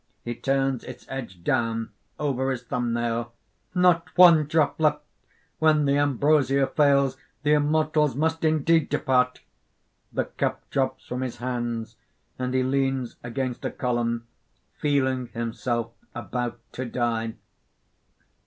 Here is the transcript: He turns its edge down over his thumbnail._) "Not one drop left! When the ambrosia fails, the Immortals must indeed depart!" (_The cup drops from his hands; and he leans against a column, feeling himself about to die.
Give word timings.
He 0.23 0.33
turns 0.33 0.83
its 0.85 1.05
edge 1.09 1.43
down 1.43 1.91
over 2.17 2.49
his 2.49 2.63
thumbnail._) 2.63 3.33
"Not 3.75 4.07
one 4.17 4.45
drop 4.47 4.79
left! 4.79 5.03
When 5.59 5.85
the 5.85 5.95
ambrosia 5.99 6.65
fails, 6.65 7.17
the 7.43 7.53
Immortals 7.53 8.15
must 8.15 8.43
indeed 8.43 8.89
depart!" 8.89 9.41
(_The 10.11 10.35
cup 10.37 10.67
drops 10.71 11.05
from 11.05 11.21
his 11.21 11.37
hands; 11.37 11.97
and 12.39 12.55
he 12.55 12.63
leans 12.63 13.17
against 13.21 13.63
a 13.63 13.69
column, 13.69 14.25
feeling 14.79 15.27
himself 15.33 15.91
about 16.15 16.59
to 16.73 16.85
die. 16.85 17.35